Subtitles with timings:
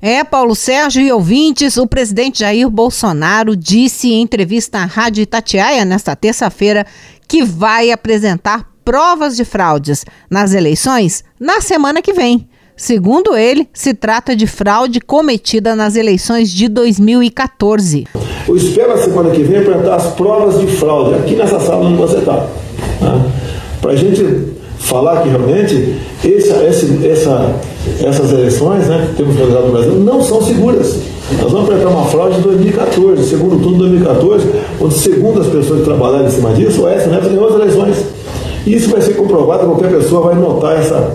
[0.00, 5.84] É, Paulo Sérgio e ouvintes, o presidente Jair Bolsonaro disse em entrevista à Rádio Itatiaia
[5.84, 6.86] nesta terça-feira
[7.26, 12.48] que vai apresentar provas de fraudes nas eleições na semana que vem.
[12.76, 18.06] Segundo ele, se trata de fraude cometida nas eleições de 2014.
[18.46, 21.96] Eu espero a semana que vem apresentar as provas de fraude aqui nessa sala onde
[21.96, 22.46] você está.
[23.00, 23.32] Né?
[23.82, 24.22] Para a gente
[24.78, 27.60] falar que realmente esse, esse, essa,
[28.02, 30.98] essas eleições né, que temos realizado no Brasil não são seguras.
[31.42, 34.48] Nós vamos apresentar uma fraude de 2014, segundo turno de 2014,
[34.80, 37.96] onde, segundo as pessoas que trabalharam em cima disso, o SNF ganhou as eleições.
[38.66, 41.14] Isso vai ser comprovado, qualquer pessoa vai notar essa,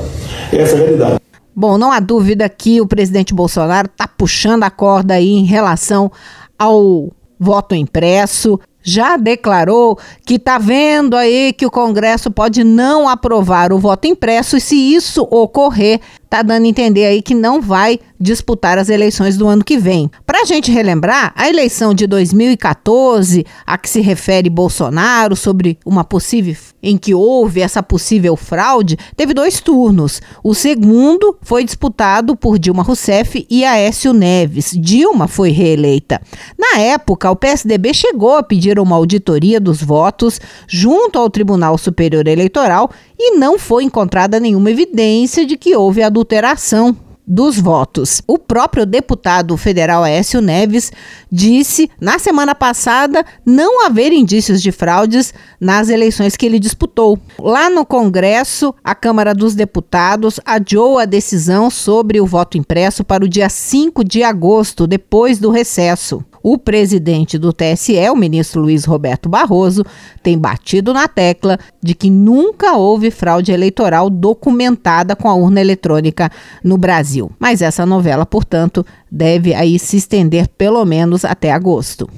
[0.52, 1.16] essa realidade.
[1.55, 6.11] Bom, não há dúvida que o presidente Bolsonaro está puxando a corda aí em relação
[6.57, 8.59] ao voto impresso.
[8.83, 14.57] Já declarou que está vendo aí que o Congresso pode não aprovar o voto impresso
[14.57, 19.38] e, se isso ocorrer, está dando a entender aí que não vai disputar as eleições
[19.38, 20.09] do ano que vem.
[20.25, 26.03] Para a gente relembrar, a eleição de 2014, a que se refere Bolsonaro, sobre uma
[26.03, 30.21] possível em que houve essa possível fraude, teve dois turnos.
[30.43, 34.71] O segundo foi disputado por Dilma Rousseff e Aécio Neves.
[34.75, 36.21] Dilma foi reeleita.
[36.58, 38.43] Na época, o PSDB chegou a
[38.73, 44.71] pedir uma auditoria dos votos junto ao Tribunal Superior Eleitoral e não foi encontrada nenhuma
[44.71, 48.21] evidência de que houve adulteração dos votos.
[48.27, 50.91] O próprio deputado federal Aécio Neves
[51.31, 57.17] disse na semana passada não haver indícios de fraudes nas eleições que ele disputou.
[57.39, 63.23] Lá no Congresso, a Câmara dos Deputados adiou a decisão sobre o voto impresso para
[63.23, 66.21] o dia 5 de agosto, depois do recesso.
[66.44, 69.86] O presidente do TSE, o ministro Luiz Roberto Barroso,
[70.22, 76.30] tem batido na tecla de que nunca houve fraude eleitoral documentada com a urna eletrônica
[76.61, 77.31] no Brasil.
[77.39, 82.09] Mas essa novela, portanto, deve aí se estender pelo menos até agosto.